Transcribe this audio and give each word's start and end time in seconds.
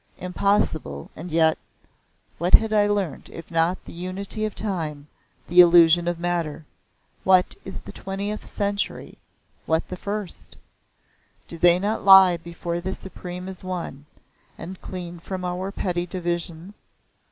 Impossible, 0.17 1.11
and 1.15 1.29
yet 1.29 1.59
what 2.39 2.55
had 2.55 2.73
I 2.73 2.87
learnt 2.87 3.29
if 3.29 3.51
not 3.51 3.85
the 3.85 3.93
unity 3.93 4.45
of 4.45 4.55
Time, 4.55 5.07
the 5.47 5.61
illusion 5.61 6.07
of 6.07 6.17
matter? 6.19 6.65
What 7.23 7.53
is 7.65 7.79
the 7.81 7.91
twentieth 7.91 8.47
century, 8.47 9.19
what 9.67 9.87
the 9.89 9.97
first? 9.97 10.57
Do 11.47 11.59
they 11.59 11.77
not 11.77 12.03
lie 12.03 12.37
before 12.37 12.79
the 12.81 12.95
Supreme 12.95 13.47
as 13.47 13.63
one, 13.63 14.07
and 14.57 14.81
clean 14.81 15.19
from 15.19 15.45
our 15.45 15.71
petty 15.71 16.07
divisions? 16.07 16.73